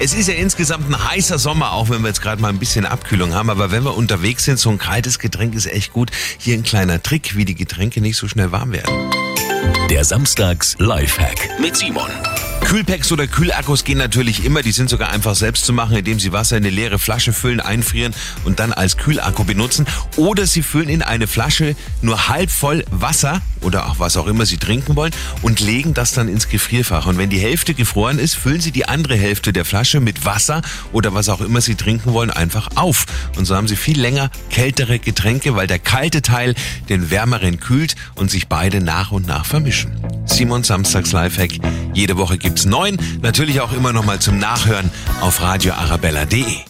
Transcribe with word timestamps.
Es 0.00 0.14
ist 0.14 0.28
ja 0.28 0.34
insgesamt 0.34 0.88
ein 0.88 1.08
heißer 1.10 1.40
Sommer, 1.40 1.72
auch 1.72 1.90
wenn 1.90 2.02
wir 2.02 2.08
jetzt 2.08 2.22
gerade 2.22 2.40
mal 2.40 2.50
ein 2.50 2.60
bisschen 2.60 2.86
Abkühlung 2.86 3.34
haben. 3.34 3.50
Aber 3.50 3.72
wenn 3.72 3.82
wir 3.82 3.96
unterwegs 3.96 4.44
sind, 4.44 4.58
so 4.58 4.70
ein 4.70 4.78
kaltes 4.78 5.18
Getränk 5.18 5.56
ist 5.56 5.66
echt 5.66 5.92
gut. 5.92 6.12
Hier 6.38 6.54
ein 6.54 6.62
kleiner 6.62 7.02
Trick, 7.02 7.34
wie 7.34 7.44
die 7.44 7.56
Getränke 7.56 8.00
nicht 8.00 8.16
so 8.16 8.28
schnell 8.28 8.52
warm 8.52 8.70
werden. 8.70 9.10
Der 9.90 10.04
Samstags 10.04 10.76
Lifehack 10.78 11.60
mit 11.60 11.76
Simon. 11.76 12.10
Kühlpacks 12.60 13.10
oder 13.12 13.26
Kühlakkus 13.26 13.84
gehen 13.84 13.98
natürlich 13.98 14.44
immer. 14.44 14.62
Die 14.62 14.72
sind 14.72 14.90
sogar 14.90 15.10
einfach 15.10 15.34
selbst 15.34 15.64
zu 15.64 15.72
machen, 15.72 15.96
indem 15.96 16.20
Sie 16.20 16.32
Wasser 16.32 16.56
in 16.56 16.64
eine 16.64 16.74
leere 16.74 16.98
Flasche 16.98 17.32
füllen, 17.32 17.60
einfrieren 17.60 18.14
und 18.44 18.60
dann 18.60 18.72
als 18.72 18.96
Kühlakku 18.96 19.44
benutzen. 19.44 19.86
Oder 20.16 20.46
Sie 20.46 20.62
füllen 20.62 20.88
in 20.88 21.02
eine 21.02 21.26
Flasche 21.26 21.76
nur 22.02 22.28
halb 22.28 22.50
voll 22.50 22.84
Wasser 22.90 23.40
oder 23.62 23.86
auch 23.86 23.98
was 23.98 24.16
auch 24.16 24.26
immer 24.26 24.46
Sie 24.46 24.58
trinken 24.58 24.96
wollen 24.96 25.12
und 25.42 25.60
legen 25.60 25.94
das 25.94 26.12
dann 26.12 26.28
ins 26.28 26.48
Gefrierfach. 26.48 27.06
Und 27.06 27.18
wenn 27.18 27.30
die 27.30 27.38
Hälfte 27.38 27.74
gefroren 27.74 28.18
ist, 28.18 28.34
füllen 28.34 28.60
Sie 28.60 28.72
die 28.72 28.86
andere 28.86 29.16
Hälfte 29.16 29.52
der 29.52 29.64
Flasche 29.64 30.00
mit 30.00 30.24
Wasser 30.24 30.62
oder 30.92 31.14
was 31.14 31.28
auch 31.28 31.40
immer 31.40 31.60
Sie 31.60 31.74
trinken 31.74 32.12
wollen 32.12 32.30
einfach 32.30 32.68
auf. 32.74 33.06
Und 33.36 33.46
so 33.46 33.56
haben 33.56 33.68
Sie 33.68 33.76
viel 33.76 34.00
länger 34.00 34.30
kältere 34.50 34.98
Getränke, 34.98 35.56
weil 35.56 35.66
der 35.66 35.78
kalte 35.78 36.22
Teil 36.22 36.54
den 36.88 37.10
wärmeren 37.10 37.60
kühlt 37.60 37.96
und 38.14 38.30
sich 38.30 38.48
beide 38.48 38.80
nach 38.80 39.10
und 39.10 39.26
nach 39.26 39.46
vermischen. 39.46 40.07
Simon 40.28 40.62
Samstags 40.62 41.12
Lifehack. 41.12 41.58
Jede 41.94 42.16
Woche 42.16 42.38
gibt's 42.38 42.64
neun. 42.64 42.98
Natürlich 43.22 43.60
auch 43.60 43.72
immer 43.72 43.92
noch 43.92 44.04
mal 44.04 44.18
zum 44.18 44.38
Nachhören 44.38 44.90
auf 45.20 45.42
radioarabella.de. 45.42 46.58